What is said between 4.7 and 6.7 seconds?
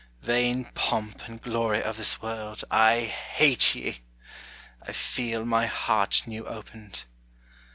I feel my heart new